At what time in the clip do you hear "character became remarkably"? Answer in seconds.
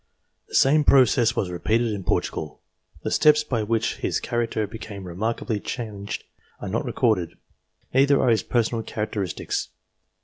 4.19-5.59